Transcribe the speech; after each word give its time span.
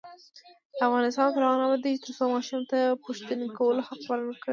افغانستان 0.85 1.27
تر 1.33 1.41
هغو 1.45 1.57
نه 1.61 1.65
ابادیږي، 1.67 2.01
ترڅو 2.05 2.23
ماشوم 2.35 2.61
ته 2.69 2.77
د 2.89 2.97
پوښتنې 3.03 3.47
کولو 3.57 3.81
حق 3.87 4.01
ورکړل 4.07 4.29
نشي. 4.37 4.49